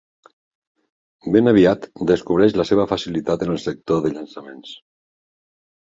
[1.35, 4.77] Ben aviat descobreix la seva facilitat en el sector de llançaments.